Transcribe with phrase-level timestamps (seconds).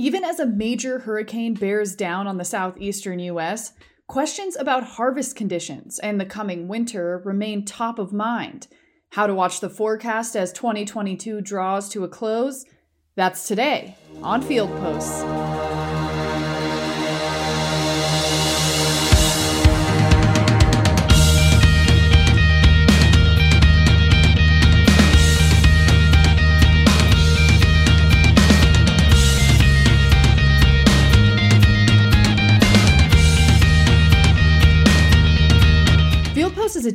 [0.00, 3.74] Even as a major hurricane bears down on the southeastern U.S.,
[4.06, 8.66] questions about harvest conditions and the coming winter remain top of mind.
[9.10, 12.64] How to watch the forecast as 2022 draws to a close?
[13.14, 15.69] That's today on Field Posts.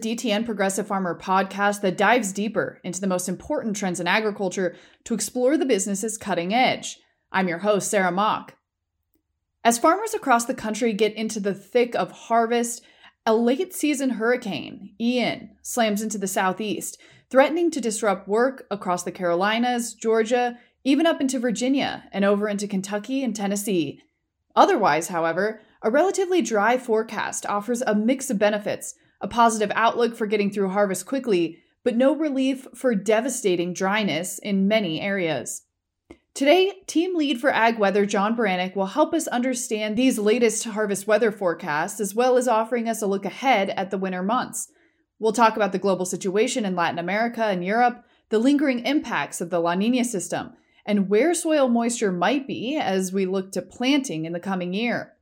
[0.05, 5.15] DTN Progressive Farmer podcast that dives deeper into the most important trends in agriculture to
[5.15, 6.99] explore the business's cutting edge.
[7.31, 8.53] I'm your host, Sarah Mock.
[9.63, 12.83] As farmers across the country get into the thick of harvest,
[13.25, 16.99] a late season hurricane, Ian, slams into the southeast,
[17.31, 22.67] threatening to disrupt work across the Carolinas, Georgia, even up into Virginia and over into
[22.67, 24.03] Kentucky and Tennessee.
[24.55, 30.27] Otherwise, however, a relatively dry forecast offers a mix of benefits a positive outlook for
[30.27, 35.63] getting through harvest quickly, but no relief for devastating dryness in many areas.
[36.33, 41.07] Today, team lead for Ag Weather John Baranick will help us understand these latest harvest
[41.07, 44.69] weather forecasts as well as offering us a look ahead at the winter months.
[45.17, 49.49] We'll talk about the global situation in Latin America and Europe, the lingering impacts of
[49.49, 50.51] the La Nina system,
[50.85, 55.13] and where soil moisture might be as we look to planting in the coming year.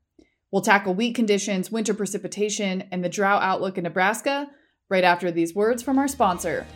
[0.53, 4.47] We'll tackle wheat conditions, winter precipitation, and the drought outlook in Nebraska
[4.87, 6.67] right after these words from our sponsor.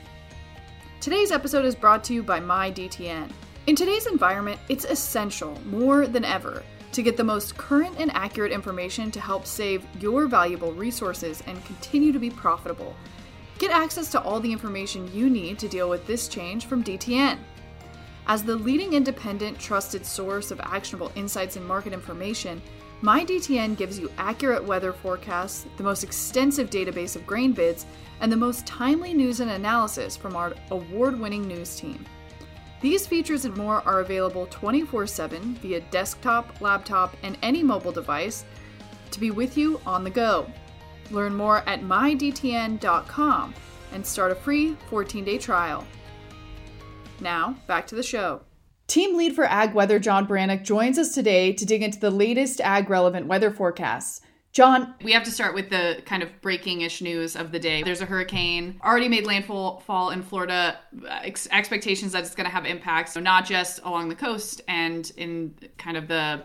[1.00, 3.30] Today's episode is brought to you by MyDTN.
[3.68, 8.52] In today's environment, it's essential, more than ever, to get the most current and accurate
[8.52, 12.96] information to help save your valuable resources and continue to be profitable.
[13.60, 17.38] Get access to all the information you need to deal with this change from DTN.
[18.26, 22.60] As the leading independent, trusted source of actionable insights and market information,
[23.02, 27.86] MyDTN gives you accurate weather forecasts, the most extensive database of grain bids,
[28.22, 32.04] and the most timely news and analysis from our award winning news team.
[32.82, 38.46] These features and more are available 24 7 via desktop, laptop, and any mobile device
[39.12, 40.52] to be with you on the go.
[41.12, 43.54] Learn more at mydtn.com
[43.94, 45.86] and start a free 14 day trial.
[47.20, 48.42] Now, back to the show.
[48.88, 52.62] Team lead for Ag Weather, John Baranick, joins us today to dig into the latest
[52.62, 54.22] ag relevant weather forecasts.
[54.54, 57.84] John, we have to start with the kind of breaking ish news of the day.
[57.84, 60.80] There's a hurricane already made landfall fall in Florida.
[61.06, 65.12] Ex- expectations that it's going to have impacts, so not just along the coast and
[65.18, 66.44] in kind of the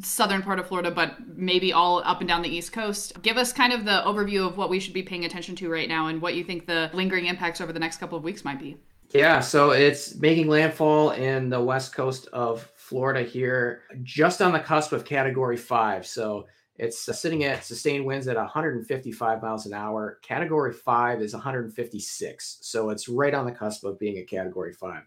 [0.00, 3.20] southern part of Florida, but maybe all up and down the East Coast.
[3.20, 5.88] Give us kind of the overview of what we should be paying attention to right
[5.88, 8.60] now and what you think the lingering impacts over the next couple of weeks might
[8.60, 8.78] be.
[9.14, 14.58] Yeah, so it's making landfall in the west coast of Florida here, just on the
[14.58, 16.04] cusp of category five.
[16.04, 16.48] So
[16.78, 20.18] it's sitting at sustained winds at 155 miles an hour.
[20.22, 22.58] Category five is 156.
[22.60, 25.04] So it's right on the cusp of being a category five.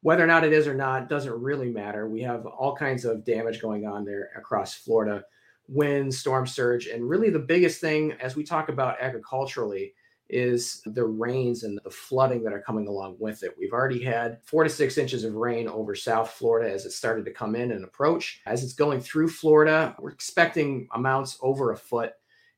[0.00, 2.08] Whether or not it is or not doesn't really matter.
[2.08, 5.22] We have all kinds of damage going on there across Florida
[5.68, 6.86] wind, storm surge.
[6.86, 9.92] And really, the biggest thing as we talk about agriculturally
[10.32, 13.54] is the rains and the flooding that are coming along with it.
[13.58, 17.24] We've already had four to six inches of rain over South Florida as it started
[17.24, 18.40] to come in and approach.
[18.46, 22.12] As it's going through Florida, we're expecting amounts over a foot.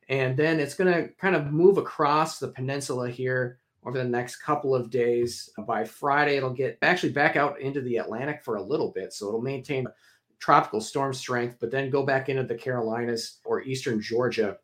[0.08, 4.36] And then it's going to kind of move across the peninsula here over the next
[4.36, 5.50] couple of days.
[5.66, 9.12] By Friday, it'll get actually back out into the Atlantic for a little bit.
[9.12, 9.86] So it'll maintain
[10.38, 14.58] tropical storm strength, but then go back into the Carolinas or eastern Georgia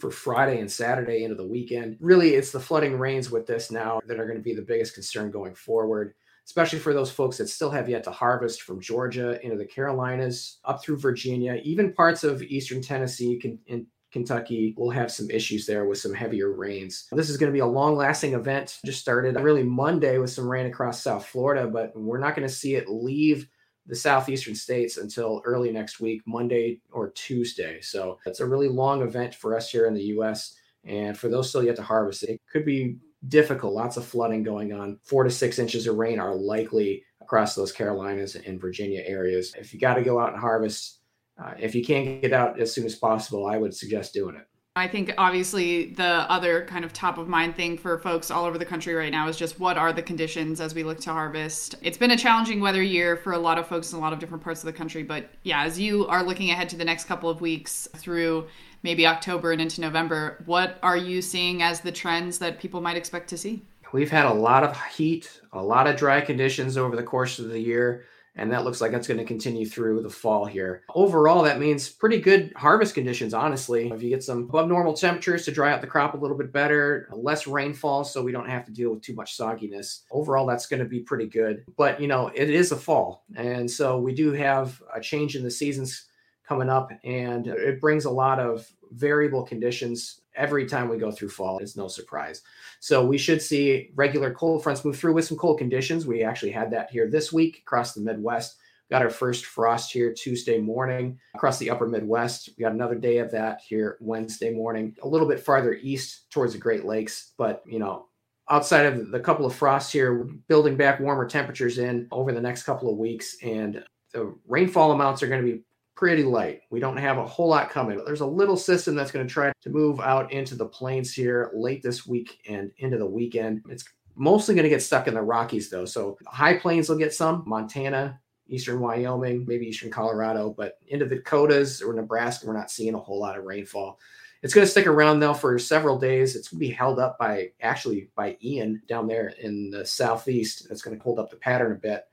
[0.00, 1.96] for Friday and Saturday into the weekend.
[2.00, 4.94] Really, it's the flooding rains with this now that are going to be the biggest
[4.94, 6.14] concern going forward,
[6.46, 10.58] especially for those folks that still have yet to harvest from Georgia into the Carolinas,
[10.64, 15.84] up through Virginia, even parts of eastern Tennessee and Kentucky will have some issues there
[15.84, 17.08] with some heavier rains.
[17.12, 18.78] This is going to be a long lasting event.
[18.84, 22.54] Just started really Monday with some rain across South Florida, but we're not going to
[22.54, 23.46] see it leave
[23.88, 27.80] the southeastern states until early next week, Monday or Tuesday.
[27.80, 30.54] So it's a really long event for us here in the US.
[30.84, 32.98] And for those still yet to harvest, it could be
[33.28, 33.74] difficult.
[33.74, 34.98] Lots of flooding going on.
[35.02, 39.54] Four to six inches of rain are likely across those Carolinas and Virginia areas.
[39.58, 41.00] If you got to go out and harvest,
[41.42, 44.46] uh, if you can't get out as soon as possible, I would suggest doing it.
[44.78, 48.58] I think obviously the other kind of top of mind thing for folks all over
[48.58, 51.74] the country right now is just what are the conditions as we look to harvest.
[51.82, 54.18] It's been a challenging weather year for a lot of folks in a lot of
[54.18, 57.04] different parts of the country, but yeah, as you are looking ahead to the next
[57.04, 58.46] couple of weeks through
[58.82, 62.96] maybe October and into November, what are you seeing as the trends that people might
[62.96, 63.62] expect to see?
[63.92, 67.48] We've had a lot of heat, a lot of dry conditions over the course of
[67.48, 68.04] the year
[68.38, 70.84] and that looks like that's going to continue through the fall here.
[70.94, 73.90] Overall, that means pretty good harvest conditions, honestly.
[73.90, 76.52] If you get some above normal temperatures to dry out the crop a little bit
[76.52, 80.02] better, less rainfall so we don't have to deal with too much sogginess.
[80.10, 81.64] Overall, that's going to be pretty good.
[81.76, 85.42] But, you know, it is a fall, and so we do have a change in
[85.42, 86.06] the seasons
[86.46, 91.28] coming up, and it brings a lot of variable conditions every time we go through
[91.28, 91.58] fall.
[91.58, 92.42] It's no surprise.
[92.80, 96.06] So we should see regular cold fronts move through with some cold conditions.
[96.06, 98.56] We actually had that here this week across the Midwest.
[98.90, 102.48] Got our first frost here Tuesday morning across the upper Midwest.
[102.56, 106.54] We got another day of that here Wednesday morning, a little bit farther east towards
[106.54, 107.34] the Great Lakes.
[107.36, 108.06] But, you know,
[108.48, 112.62] outside of the couple of frosts here, building back warmer temperatures in over the next
[112.62, 113.36] couple of weeks.
[113.42, 113.84] And
[114.14, 115.64] the rainfall amounts are going to be
[115.98, 116.60] pretty light.
[116.70, 117.96] We don't have a whole lot coming.
[117.96, 121.12] But there's a little system that's going to try to move out into the plains
[121.12, 123.64] here late this week and into the weekend.
[123.68, 123.82] It's
[124.14, 125.84] mostly going to get stuck in the Rockies though.
[125.84, 131.16] So high plains will get some, Montana, eastern Wyoming, maybe eastern Colorado, but into the
[131.16, 133.98] Dakotas or Nebraska, we're not seeing a whole lot of rainfall.
[134.44, 136.36] It's going to stick around though for several days.
[136.36, 140.68] It's going to be held up by actually by Ian down there in the southeast.
[140.68, 142.04] That's going to hold up the pattern a bit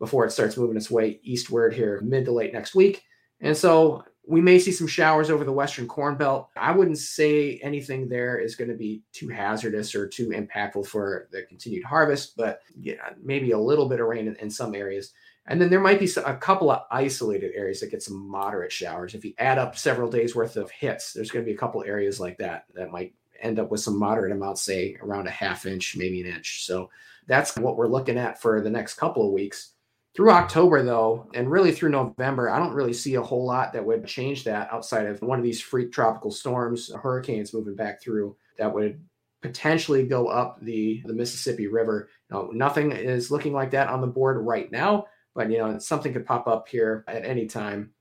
[0.00, 3.04] before it starts moving its way eastward here mid to late next week.
[3.40, 6.50] And so we may see some showers over the western corn belt.
[6.54, 11.28] I wouldn't say anything there is going to be too hazardous or too impactful for
[11.32, 15.12] the continued harvest, but yeah, maybe a little bit of rain in, in some areas.
[15.46, 19.14] And then there might be a couple of isolated areas that get some moderate showers.
[19.14, 21.82] If you add up several days worth of hits, there's going to be a couple
[21.82, 25.64] areas like that that might end up with some moderate amounts, say around a half
[25.64, 26.66] inch, maybe an inch.
[26.66, 26.90] So
[27.26, 29.72] that's what we're looking at for the next couple of weeks.
[30.18, 33.86] Through October, though, and really through November, I don't really see a whole lot that
[33.86, 38.36] would change that outside of one of these freak tropical storms, hurricanes moving back through
[38.56, 39.00] that would
[39.42, 42.08] potentially go up the, the Mississippi River.
[42.32, 45.06] Now, nothing is looking like that on the board right now,
[45.36, 47.92] but you know, something could pop up here at any time.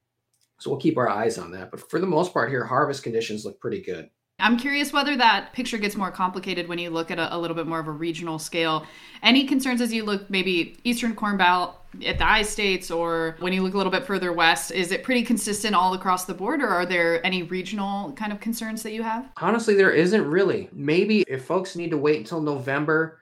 [0.58, 1.70] So we'll keep our eyes on that.
[1.70, 4.10] But for the most part here, harvest conditions look pretty good.
[4.40, 7.56] I'm curious whether that picture gets more complicated when you look at a, a, little
[7.56, 8.86] bit more of a regional scale.
[9.24, 13.54] Any concerns as you look maybe Eastern Corn Belt at the I states or when
[13.54, 14.72] you look a little bit further west?
[14.72, 18.40] Is it pretty consistent all across the board or are there any regional kind of
[18.40, 19.30] concerns that you have?
[19.42, 20.70] Honestly, there isn't really.
[20.72, 23.20] Maybe if folks need to wait until November,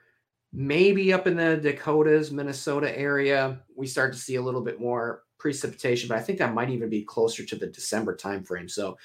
[0.54, 5.24] maybe up in the Dakotas, Minnesota area, we start to see a little bit more
[5.38, 8.70] precipitation, but I think that might even be closer to the December timeframe.
[8.70, 8.98] So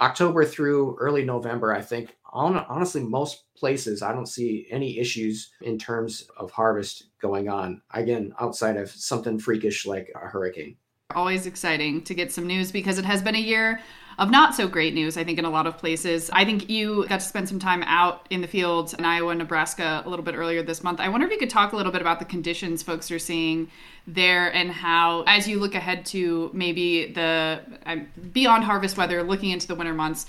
[0.00, 5.78] October through early November, I think honestly, most places I don't see any issues in
[5.78, 7.82] terms of harvest going on.
[7.92, 10.76] Again, outside of something freakish like a hurricane.
[11.14, 13.80] Always exciting to get some news because it has been a year
[14.20, 16.28] of not so great news, I think, in a lot of places.
[16.30, 20.02] I think you got to spend some time out in the fields in Iowa Nebraska
[20.04, 21.00] a little bit earlier this month.
[21.00, 23.70] I wonder if you could talk a little bit about the conditions folks are seeing
[24.06, 27.96] there and how, as you look ahead to maybe the uh,
[28.34, 30.26] beyond harvest weather, looking into the winter months,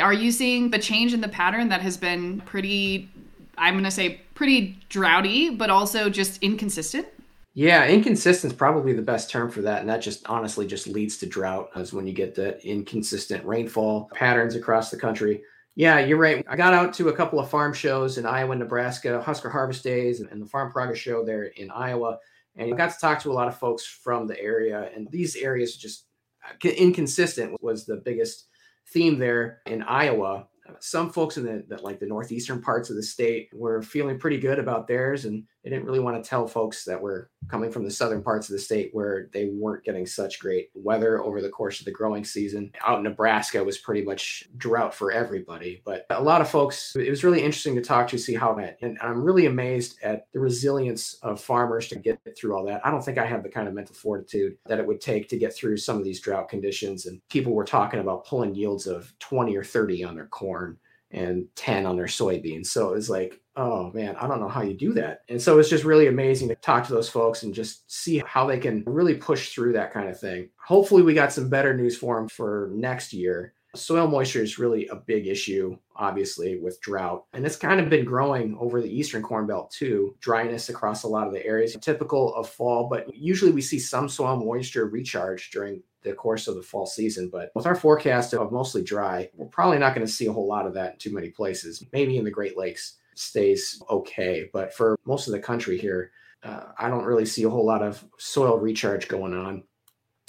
[0.00, 3.08] are you seeing the change in the pattern that has been pretty,
[3.56, 7.08] I'm going to say, pretty droughty, but also just inconsistent?
[7.54, 9.80] Yeah, inconsistent is probably the best term for that.
[9.80, 14.10] And that just honestly just leads to drought as when you get the inconsistent rainfall
[14.14, 15.42] patterns across the country.
[15.74, 16.44] Yeah, you're right.
[16.48, 20.20] I got out to a couple of farm shows in Iowa Nebraska, Husker Harvest Days
[20.20, 22.18] and the Farm Progress Show there in Iowa.
[22.56, 24.90] And I got to talk to a lot of folks from the area.
[24.94, 26.06] And these areas just
[26.44, 28.48] uh, inconsistent was the biggest
[28.92, 30.48] theme there in Iowa
[30.80, 34.38] some folks in the, the, like the northeastern parts of the state were feeling pretty
[34.38, 37.84] good about theirs and they didn't really want to tell folks that were coming from
[37.84, 41.48] the southern parts of the state where they weren't getting such great weather over the
[41.48, 46.06] course of the growing season out in nebraska was pretty much drought for everybody but
[46.10, 48.98] a lot of folks it was really interesting to talk to see how that and
[49.00, 53.04] i'm really amazed at the resilience of farmers to get through all that i don't
[53.04, 55.76] think i have the kind of mental fortitude that it would take to get through
[55.76, 59.64] some of these drought conditions and people were talking about pulling yields of 20 or
[59.64, 60.78] 30 on their corn
[61.10, 62.66] and 10 on their soybeans.
[62.66, 65.22] So it was like, oh man, I don't know how you do that.
[65.28, 68.46] And so it's just really amazing to talk to those folks and just see how
[68.46, 70.48] they can really push through that kind of thing.
[70.64, 73.52] Hopefully, we got some better news for them for next year.
[73.74, 77.26] Soil moisture is really a big issue, obviously, with drought.
[77.34, 80.16] And it's kind of been growing over the eastern corn belt too.
[80.20, 84.08] Dryness across a lot of the areas, typical of fall, but usually we see some
[84.08, 87.28] soil moisture recharge during the course of the fall season.
[87.30, 90.48] But with our forecast of mostly dry, we're probably not going to see a whole
[90.48, 91.84] lot of that in too many places.
[91.92, 96.66] Maybe in the Great Lakes stays okay, but for most of the country here, uh,
[96.78, 99.64] I don't really see a whole lot of soil recharge going on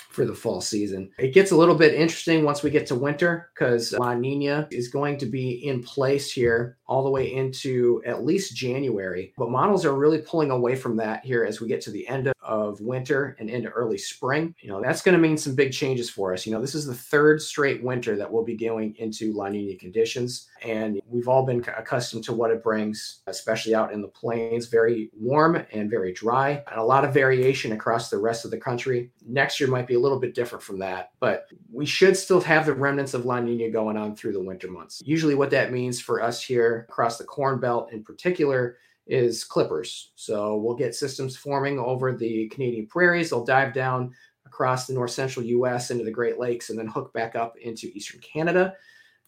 [0.10, 1.12] for the fall season.
[1.19, 4.88] It gets a little bit interesting once we get to winter because La Nina is
[4.88, 9.31] going to be in place here all the way into at least January.
[9.38, 12.34] But models are really pulling away from that here as we get to the end
[12.41, 14.55] of winter and into early spring.
[14.60, 16.48] You know, that's going to mean some big changes for us.
[16.48, 19.77] You know, this is the third straight winter that we'll be going into La Nina
[19.77, 20.48] conditions.
[20.63, 25.12] And we've all been accustomed to what it brings, especially out in the plains, very
[25.13, 29.12] warm and very dry, and a lot of variation across the rest of the country.
[29.27, 32.65] Next year might be a little bit different from that, but we should still have
[32.65, 35.03] the remnants of La Nina going on through the winter months.
[35.05, 36.41] Usually, what that means for us
[36.79, 40.12] across the Corn Belt in particular is clippers.
[40.15, 43.29] So we'll get systems forming over the Canadian prairies.
[43.29, 44.13] They'll dive down
[44.45, 47.88] across the north central US into the Great Lakes and then hook back up into
[47.88, 48.74] eastern Canada.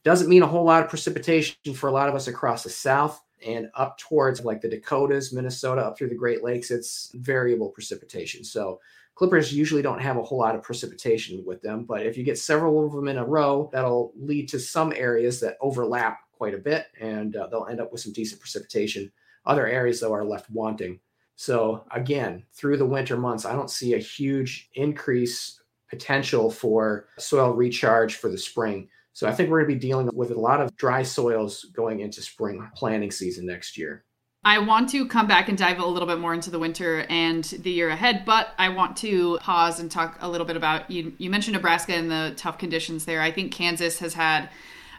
[0.03, 3.23] Doesn't mean a whole lot of precipitation for a lot of us across the south
[3.45, 6.71] and up towards like the Dakotas, Minnesota, up through the Great Lakes.
[6.71, 8.43] It's variable precipitation.
[8.43, 8.79] So
[9.15, 12.37] clippers usually don't have a whole lot of precipitation with them, but if you get
[12.37, 16.57] several of them in a row, that'll lead to some areas that overlap quite a
[16.57, 19.11] bit and uh, they'll end up with some decent precipitation.
[19.45, 20.99] Other areas, though, are left wanting.
[21.35, 27.51] So, again, through the winter months, I don't see a huge increase potential for soil
[27.51, 28.89] recharge for the spring.
[29.13, 31.99] So, I think we're going to be dealing with a lot of dry soils going
[31.99, 34.03] into spring planting season next year.
[34.43, 37.43] I want to come back and dive a little bit more into the winter and
[37.43, 41.13] the year ahead, but I want to pause and talk a little bit about you.
[41.19, 43.21] You mentioned Nebraska and the tough conditions there.
[43.21, 44.49] I think Kansas has had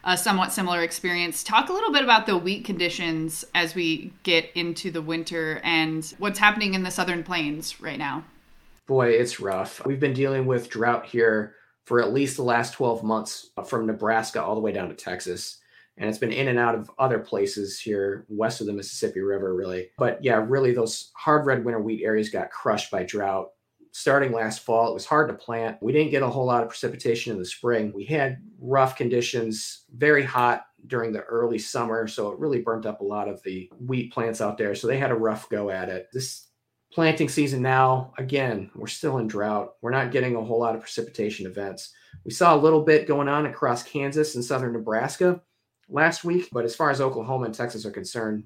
[0.04, 1.42] a somewhat similar experience.
[1.44, 6.04] Talk a little bit about the wheat conditions as we get into the winter and
[6.18, 8.24] what's happening in the southern plains right now.
[8.86, 9.84] Boy, it's rough.
[9.86, 11.54] We've been dealing with drought here
[11.84, 15.58] for at least the last 12 months from Nebraska all the way down to Texas.
[15.96, 19.54] And it's been in and out of other places here west of the Mississippi River,
[19.54, 19.90] really.
[19.98, 23.50] But yeah, really, those hard red winter wheat areas got crushed by drought
[23.92, 24.90] starting last fall.
[24.90, 25.76] It was hard to plant.
[25.82, 27.92] We didn't get a whole lot of precipitation in the spring.
[27.94, 32.08] We had rough conditions, very hot during the early summer.
[32.08, 34.74] So it really burnt up a lot of the wheat plants out there.
[34.74, 36.08] So they had a rough go at it.
[36.12, 36.48] This
[36.90, 39.74] planting season now, again, we're still in drought.
[39.82, 41.92] We're not getting a whole lot of precipitation events.
[42.24, 45.42] We saw a little bit going on across Kansas and southern Nebraska
[45.88, 46.48] last week.
[46.50, 48.44] But as far as Oklahoma and Texas are concerned,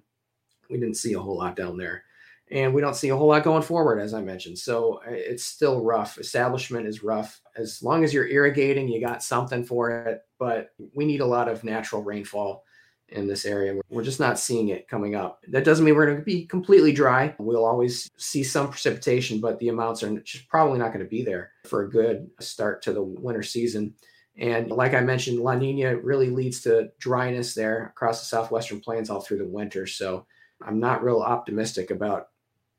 [0.68, 2.02] we didn't see a whole lot down there
[2.50, 4.58] and we don't see a whole lot going forward, as I mentioned.
[4.58, 6.18] So uh, it's still rough.
[6.18, 7.40] Establishment is rough.
[7.56, 11.48] As long as you're irrigating, you got something for it, but we need a lot
[11.48, 12.64] of natural rainfall
[13.08, 13.80] in this area.
[13.88, 15.40] We're just not seeing it coming up.
[15.48, 17.34] That doesn't mean we're going to be completely dry.
[17.38, 21.22] We'll always see some precipitation, but the amounts are just probably not going to be
[21.22, 23.94] there for a good start to the winter season.
[24.38, 29.08] And like I mentioned, La Nina really leads to dryness there across the southwestern plains
[29.08, 29.86] all through the winter.
[29.86, 30.26] So
[30.62, 32.28] I'm not real optimistic about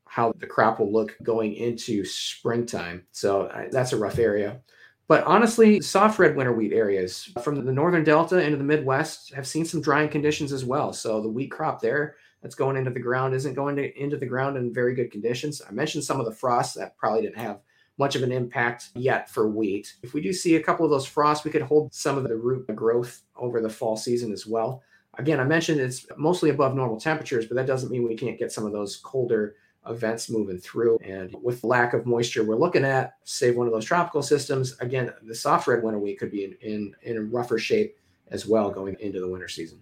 [0.08, 3.06] how the crop will look going into springtime.
[3.12, 4.60] So that's a rough area.
[5.06, 9.46] But honestly, soft red winter wheat areas from the northern delta into the Midwest have
[9.46, 10.92] seen some drying conditions as well.
[10.92, 14.26] So the wheat crop there that's going into the ground isn't going to, into the
[14.26, 15.62] ground in very good conditions.
[15.66, 17.60] I mentioned some of the frosts that probably didn't have
[17.96, 19.94] much of an impact yet for wheat.
[20.02, 22.36] If we do see a couple of those frosts, we could hold some of the
[22.36, 24.82] root growth over the fall season as well.
[25.18, 28.52] Again, I mentioned it's mostly above normal temperatures, but that doesn't mean we can't get
[28.52, 29.56] some of those colder
[29.88, 30.98] events moving through.
[31.04, 34.76] And with lack of moisture, we're looking at, save one of those tropical systems.
[34.80, 37.96] Again, the soft red winter wheat could be in, in, in rougher shape
[38.30, 39.80] as well going into the winter season.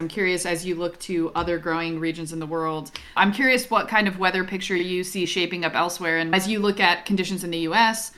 [0.00, 2.90] I'm curious as you look to other growing regions in the world.
[3.16, 6.18] I'm curious what kind of weather picture you see shaping up elsewhere.
[6.18, 8.12] And as you look at conditions in the US,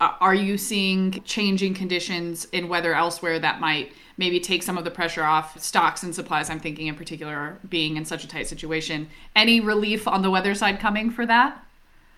[0.00, 4.90] are you seeing changing conditions in weather elsewhere that might maybe take some of the
[4.90, 6.50] pressure off stocks and supplies.
[6.50, 9.08] I'm thinking in particular being in such a tight situation.
[9.34, 11.64] Any relief on the weather side coming for that?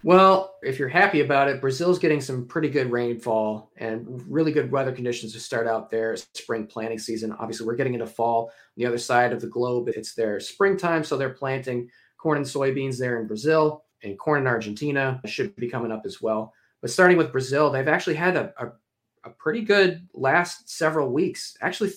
[0.02, 4.72] Well, if you're happy about it, Brazil's getting some pretty good rainfall and really good
[4.72, 7.30] weather conditions to start out their spring planting season.
[7.38, 8.46] Obviously, we're getting into fall.
[8.46, 12.46] On the other side of the globe, it's their springtime, so they're planting corn and
[12.46, 16.52] soybeans there in Brazil, and corn in Argentina should be coming up as well.
[16.80, 18.72] But starting with Brazil, they've actually had a, a
[19.24, 21.56] a pretty good last several weeks.
[21.60, 21.92] Actually,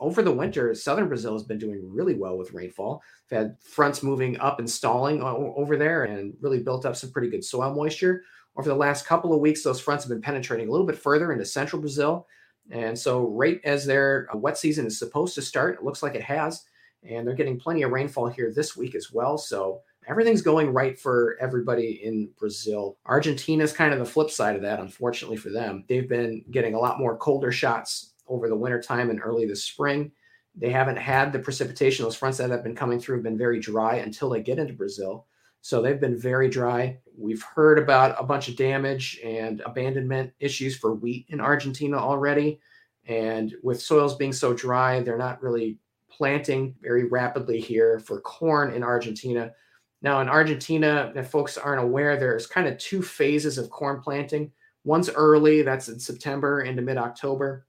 [0.00, 3.02] over the winter, southern Brazil has been doing really well with rainfall.
[3.28, 7.30] They've had fronts moving up and stalling over there and really built up some pretty
[7.30, 8.22] good soil moisture.
[8.56, 11.32] Over the last couple of weeks, those fronts have been penetrating a little bit further
[11.32, 12.26] into central Brazil.
[12.70, 16.14] And so, right as their uh, wet season is supposed to start, it looks like
[16.14, 16.64] it has.
[17.08, 19.38] And they're getting plenty of rainfall here this week as well.
[19.38, 22.96] So, everything's going right for everybody in Brazil.
[23.06, 25.84] Argentina is kind of the flip side of that, unfortunately for them.
[25.88, 30.10] They've been getting a lot more colder shots over the wintertime and early this spring.
[30.54, 32.04] They haven't had the precipitation.
[32.04, 34.72] Those fronts that have been coming through have been very dry until they get into
[34.72, 35.26] Brazil.
[35.60, 36.98] So they've been very dry.
[37.16, 42.60] We've heard about a bunch of damage and abandonment issues for wheat in Argentina already.
[43.06, 45.78] And with soils being so dry, they're not really
[46.10, 49.52] planting very rapidly here for corn in Argentina.
[50.00, 54.52] Now, in Argentina, if folks aren't aware, there's kind of two phases of corn planting.
[54.84, 57.66] One's early, that's in September into mid October.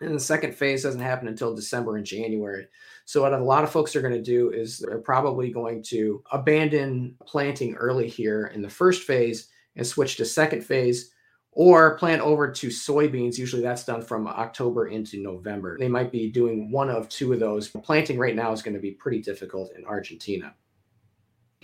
[0.00, 2.66] And the second phase doesn't happen until December and January.
[3.06, 6.22] So, what a lot of folks are going to do is they're probably going to
[6.32, 11.12] abandon planting early here in the first phase and switch to second phase
[11.52, 13.38] or plant over to soybeans.
[13.38, 15.78] Usually that's done from October into November.
[15.78, 17.68] They might be doing one of two of those.
[17.68, 20.54] Planting right now is going to be pretty difficult in Argentina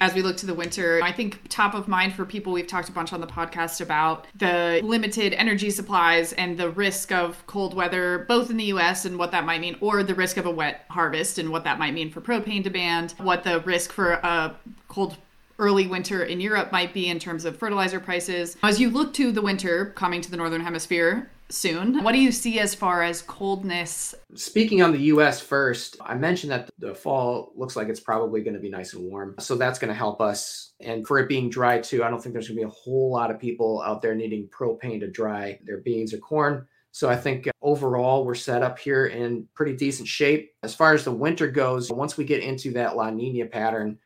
[0.01, 2.89] as we look to the winter, I think top of mind for people, we've talked
[2.89, 7.75] a bunch on the podcast about the limited energy supplies and the risk of cold
[7.75, 10.51] weather, both in the US and what that might mean, or the risk of a
[10.51, 14.57] wet harvest and what that might mean for propane demand, what the risk for a
[14.89, 15.17] cold
[15.59, 18.57] early winter in Europe might be in terms of fertilizer prices.
[18.63, 22.03] As you look to the winter coming to the Northern Hemisphere, soon.
[22.03, 24.15] What do you see as far as coldness?
[24.35, 28.55] Speaking on the US first, I mentioned that the fall looks like it's probably going
[28.55, 29.35] to be nice and warm.
[29.39, 30.73] So that's going to help us.
[30.81, 33.11] And for it being dry too, I don't think there's going to be a whole
[33.11, 36.67] lot of people out there needing propane to dry their beans or corn.
[36.93, 40.53] So I think uh, overall we're set up here in pretty decent shape.
[40.63, 43.99] As far as the winter goes, once we get into that La Nina pattern,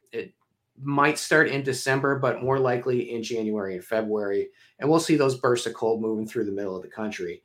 [0.81, 4.49] might start in December, but more likely in January and February.
[4.79, 7.43] And we'll see those bursts of cold moving through the middle of the country.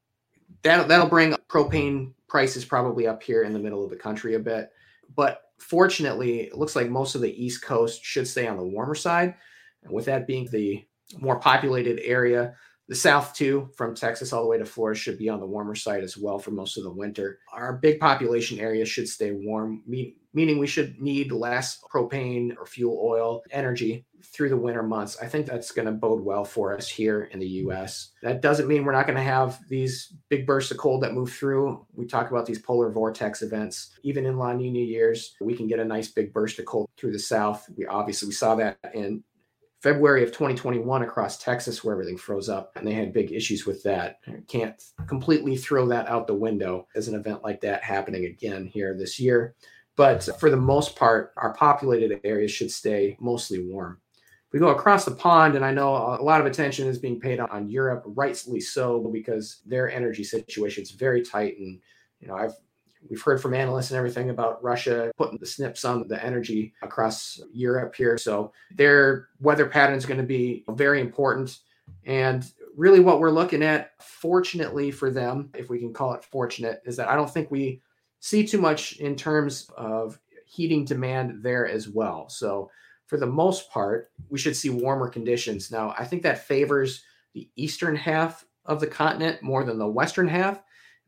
[0.63, 4.39] That, that'll bring propane prices probably up here in the middle of the country a
[4.39, 4.71] bit.
[5.15, 8.95] But fortunately, it looks like most of the East Coast should stay on the warmer
[8.95, 9.35] side.
[9.83, 10.85] And with that being the
[11.17, 12.55] more populated area,
[12.89, 15.75] the South, too, from Texas all the way to Florida, should be on the warmer
[15.75, 17.39] side as well for most of the winter.
[17.53, 19.83] Our big population areas should stay warm,
[20.33, 25.17] meaning we should need less propane or fuel oil energy through the winter months.
[25.21, 28.11] I think that's going to bode well for us here in the US.
[28.21, 31.31] That doesn't mean we're not going to have these big bursts of cold that move
[31.31, 31.85] through.
[31.93, 33.97] We talk about these polar vortex events.
[34.03, 37.13] Even in La Nina years, we can get a nice big burst of cold through
[37.13, 37.69] the south.
[37.77, 39.23] We obviously we saw that in
[39.81, 43.81] February of 2021 across Texas, where everything froze up, and they had big issues with
[43.83, 44.19] that.
[44.47, 48.93] Can't completely throw that out the window as an event like that happening again here
[48.97, 49.55] this year.
[49.95, 53.99] But for the most part, our populated areas should stay mostly warm.
[54.51, 57.39] We go across the pond, and I know a lot of attention is being paid
[57.39, 61.57] on Europe, rightly so, because their energy situation is very tight.
[61.59, 61.79] And
[62.19, 62.53] you know, I've
[63.07, 67.39] We've heard from analysts and everything about Russia putting the snips on the energy across
[67.53, 68.17] Europe here.
[68.17, 71.59] So their weather pattern is going to be very important.
[72.05, 76.81] And really, what we're looking at, fortunately for them, if we can call it fortunate,
[76.85, 77.81] is that I don't think we
[78.19, 82.27] see too much in terms of heating demand there as well.
[82.27, 82.69] So
[83.05, 85.71] for the most part, we should see warmer conditions.
[85.71, 90.27] Now, I think that favors the eastern half of the continent more than the western
[90.27, 90.61] half.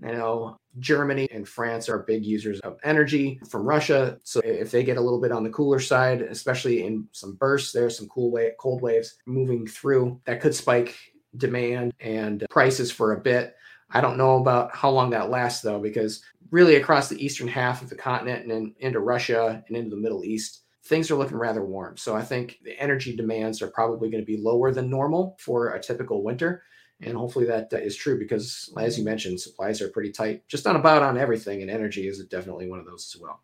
[0.03, 4.17] I know Germany and France are big users of energy from Russia.
[4.23, 7.71] So if they get a little bit on the cooler side, especially in some bursts,
[7.71, 10.97] there's some cool wave, cold waves moving through that could spike
[11.37, 13.55] demand and prices for a bit.
[13.91, 17.81] I don't know about how long that lasts though, because really across the eastern half
[17.81, 21.37] of the continent and then into Russia and into the Middle East, things are looking
[21.37, 21.97] rather warm.
[21.97, 25.73] So I think the energy demands are probably going to be lower than normal for
[25.73, 26.63] a typical winter.
[27.01, 30.75] And hopefully that is true because, as you mentioned, supplies are pretty tight, just on
[30.75, 33.41] about on everything, and energy is definitely one of those as well.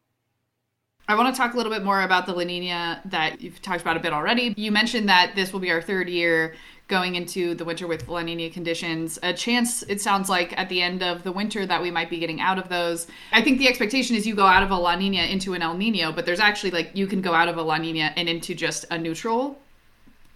[1.09, 3.81] I want to talk a little bit more about the La Nina that you've talked
[3.81, 4.53] about a bit already.
[4.57, 6.55] You mentioned that this will be our third year
[6.89, 9.17] going into the winter with La Nina conditions.
[9.23, 12.19] A chance, it sounds like, at the end of the winter that we might be
[12.19, 13.07] getting out of those.
[13.31, 15.75] I think the expectation is you go out of a La Nina into an El
[15.75, 18.53] Nino, but there's actually like you can go out of a La Nina and into
[18.53, 19.57] just a neutral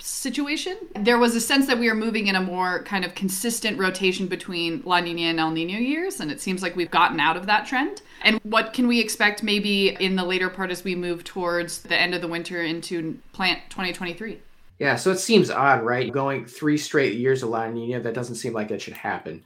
[0.01, 0.77] situation.
[0.95, 4.27] There was a sense that we were moving in a more kind of consistent rotation
[4.27, 7.45] between La Nina and El Nino years, and it seems like we've gotten out of
[7.45, 8.01] that trend.
[8.23, 11.97] And what can we expect maybe in the later part as we move towards the
[11.97, 14.39] end of the winter into plant 2023?
[14.79, 16.11] Yeah, so it seems odd, right?
[16.11, 19.43] Going three straight years of La Nina, that doesn't seem like it should happen.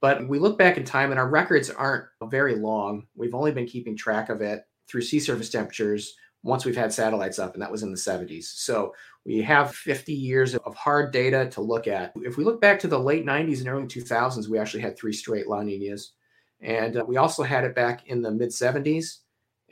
[0.00, 3.06] But we look back in time, and our records aren't very long.
[3.16, 6.14] We've only been keeping track of it through sea surface temperatures
[6.46, 8.44] once we've had satellites up, and that was in the 70s.
[8.44, 12.12] So we have 50 years of hard data to look at.
[12.16, 15.12] If we look back to the late 90s and early 2000s, we actually had three
[15.12, 16.12] straight La Ninas.
[16.60, 19.18] And uh, we also had it back in the mid 70s.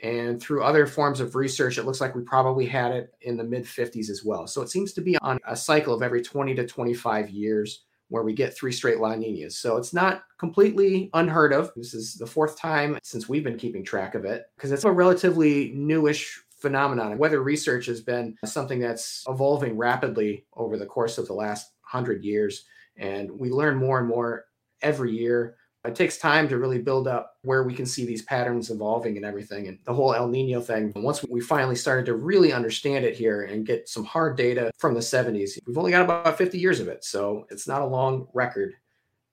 [0.02, 3.44] And through other forms of research, it looks like we probably had it in the
[3.44, 4.48] mid 50s as well.
[4.48, 8.22] So it seems to be on a cycle of every 20 to 25 years where
[8.22, 9.58] we get three straight La Ninas.
[9.58, 11.72] So it's not completely unheard of.
[11.74, 14.90] This is the fourth time since we've been keeping track of it because it's a
[14.90, 17.12] relatively newish phenomenon.
[17.12, 21.64] And weather research has been something that's evolving rapidly over the course of the last
[21.82, 22.64] hundred years.
[22.96, 24.46] And we learn more and more
[24.80, 28.70] every year It takes time to really build up where we can see these patterns
[28.70, 29.68] evolving and everything.
[29.68, 33.42] And the whole El Nino thing, once we finally started to really understand it here
[33.42, 36.88] and get some hard data from the 70s, we've only got about 50 years of
[36.88, 37.04] it.
[37.04, 38.72] So it's not a long record.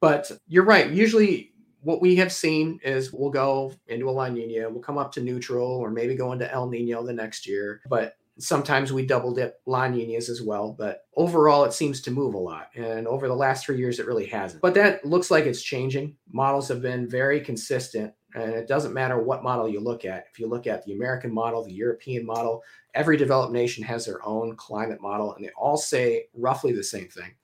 [0.02, 0.90] But you're right.
[0.90, 1.51] Usually,
[1.82, 5.22] what we have seen is we'll go into a La Nina, we'll come up to
[5.22, 7.82] neutral, or maybe go into El Nino the next year.
[7.90, 12.34] But Sometimes we double dip La Ninas as well, but overall it seems to move
[12.34, 12.70] a lot.
[12.76, 14.62] And over the last three years, it really hasn't.
[14.62, 16.16] But that looks like it's changing.
[16.32, 20.26] Models have been very consistent, and it doesn't matter what model you look at.
[20.32, 22.64] If you look at the American model, the European model,
[22.94, 27.10] every developed nation has their own climate model, and they all say roughly the same
[27.10, 27.36] thing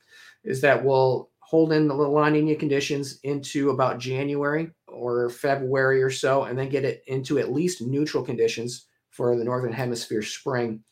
[0.43, 6.09] is that we'll hold in the La Nina conditions into about January or February or
[6.09, 10.83] so, and then get it into at least neutral conditions for the Northern Hemisphere spring.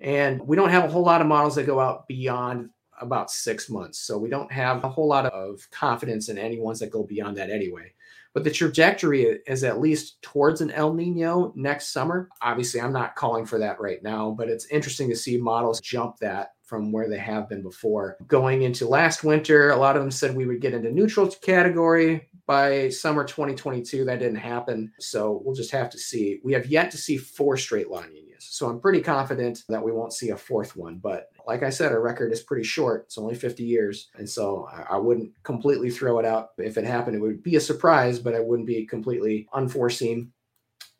[0.00, 2.70] And we don't have a whole lot of models that go out beyond
[3.00, 4.00] about six months.
[4.00, 7.36] So we don't have a whole lot of confidence in any ones that go beyond
[7.36, 7.92] that anyway.
[8.32, 12.28] But the trajectory is at least towards an El Nino next summer.
[12.42, 16.18] Obviously, I'm not calling for that right now, but it's interesting to see models jump
[16.18, 18.16] that from where they have been before.
[18.28, 22.28] Going into last winter, a lot of them said we would get into neutral category
[22.46, 24.04] by summer 2022.
[24.04, 24.92] That didn't happen.
[25.00, 26.38] So we'll just have to see.
[26.44, 28.29] We have yet to see four straight La Ninas.
[28.42, 30.98] So I'm pretty confident that we won't see a fourth one.
[30.98, 33.04] But like I said, our record is pretty short.
[33.06, 34.08] It's only 50 years.
[34.16, 36.50] And so I, I wouldn't completely throw it out.
[36.58, 40.32] If it happened, it would be a surprise, but it wouldn't be completely unforeseen.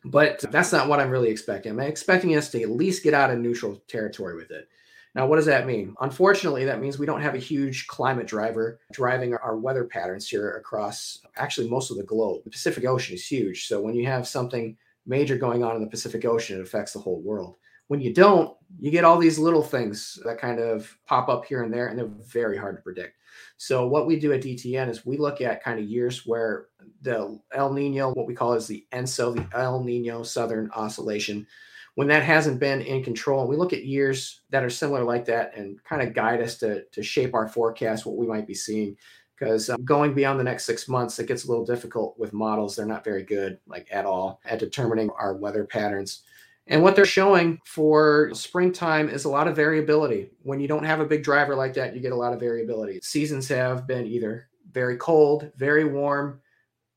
[0.03, 1.71] But that's not what I'm really expecting.
[1.71, 4.67] I'm expecting us to at least get out of neutral territory with it.
[5.13, 5.93] Now, what does that mean?
[5.99, 10.51] Unfortunately, that means we don't have a huge climate driver driving our weather patterns here
[10.51, 12.43] across actually most of the globe.
[12.45, 13.67] The Pacific Ocean is huge.
[13.67, 16.99] So when you have something major going on in the Pacific Ocean, it affects the
[16.99, 17.55] whole world.
[17.87, 21.63] When you don't, you get all these little things that kind of pop up here
[21.63, 23.17] and there, and they're very hard to predict.
[23.57, 26.67] So what we do at DTN is we look at kind of years where
[27.01, 31.45] the El Nino, what we call is the ENSO, the El Nino Southern Oscillation,
[31.95, 33.41] when that hasn't been in control.
[33.41, 36.57] And we look at years that are similar like that and kind of guide us
[36.59, 38.95] to, to shape our forecast, what we might be seeing.
[39.41, 42.75] Because um, going beyond the next six months, it gets a little difficult with models.
[42.75, 46.21] They're not very good, like at all, at determining our weather patterns.
[46.67, 50.29] And what they're showing for springtime is a lot of variability.
[50.43, 52.99] When you don't have a big driver like that, you get a lot of variability.
[53.01, 56.39] Seasons have been either very cold, very warm,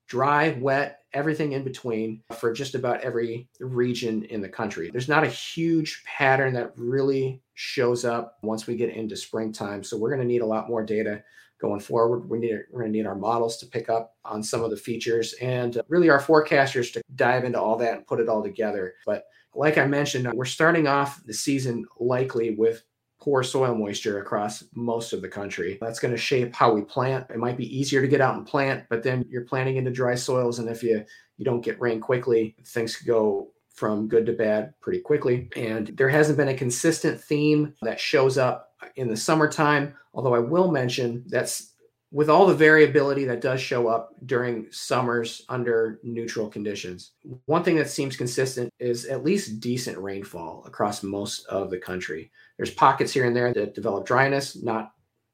[0.07, 4.91] dry, wet, everything in between for just about every region in the country.
[4.91, 9.83] There's not a huge pattern that really shows up once we get into springtime.
[9.83, 11.25] So we're going to need a lot more data
[11.65, 12.29] going forward.
[12.29, 14.77] We need we're going to need our models to pick up on some of the
[14.77, 18.43] features and uh, really our forecasters to dive into all that and put it all
[18.43, 18.95] together.
[19.07, 19.25] But
[19.55, 22.83] like I mentioned, we're starting off the season likely with
[23.21, 25.79] poor soil moisture across most of the country.
[25.81, 27.31] That's going to shape how we plant.
[27.31, 30.15] It might be easier to get out and plant, but then you're planting into dry
[30.15, 31.05] soils, and if you
[31.39, 35.49] you don't get rain quickly, things could go from good to bad pretty quickly.
[35.57, 39.95] And there hasn't been a consistent theme that shows up in the summertime.
[40.13, 41.73] Although I will mention that's
[42.13, 47.13] with all the variability that does show up during summers under neutral conditions,
[47.47, 52.31] one thing that seems consistent is at least decent rainfall across most of the country.
[52.57, 54.93] There's pockets here and there that develop dryness, not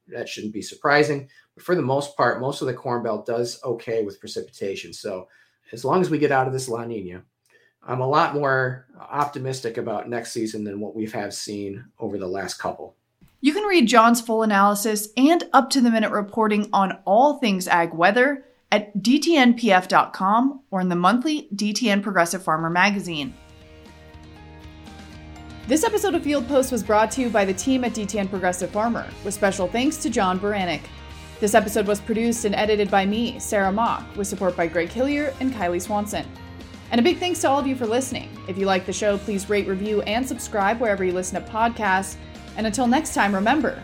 [0.09, 3.61] that shouldn't be surprising, but for the most part, most of the Corn Belt does
[3.63, 4.93] okay with precipitation.
[4.93, 5.29] So
[5.73, 7.23] as long as we get out of this La Nina,
[7.83, 12.27] I'm a lot more optimistic about next season than what we've have seen over the
[12.27, 12.97] last couple.
[13.43, 17.67] You can read John's full analysis and up to the minute reporting on all things
[17.67, 23.33] ag weather at dtnpf.com or in the monthly DTN Progressive Farmer magazine.
[25.67, 28.71] This episode of Field Post was brought to you by the team at DTN Progressive
[28.71, 30.83] Farmer, with special thanks to John Baranick.
[31.39, 35.33] This episode was produced and edited by me, Sarah Mock, with support by Greg Hillier
[35.41, 36.27] and Kylie Swanson.
[36.91, 38.37] And a big thanks to all of you for listening.
[38.49, 42.17] If you like the show, please rate, review, and subscribe wherever you listen to podcasts.
[42.57, 43.83] And until next time, remember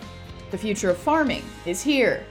[0.50, 2.24] the future of farming is here.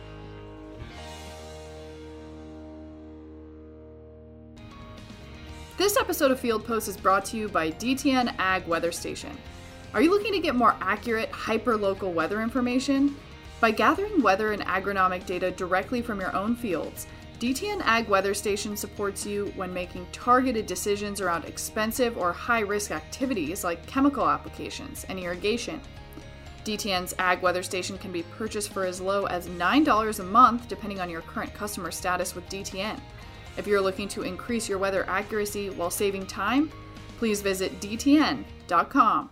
[5.77, 9.37] This episode of Field Post is brought to you by DTN Ag Weather Station.
[9.93, 13.15] Are you looking to get more accurate, hyper local weather information?
[13.59, 17.07] By gathering weather and agronomic data directly from your own fields,
[17.39, 22.91] DTN Ag Weather Station supports you when making targeted decisions around expensive or high risk
[22.91, 25.81] activities like chemical applications and irrigation.
[26.65, 30.99] DTN's Ag Weather Station can be purchased for as low as $9 a month, depending
[30.99, 32.99] on your current customer status with DTN.
[33.55, 36.71] If you're looking to increase your weather accuracy while saving time,
[37.17, 39.29] please visit DTN.com.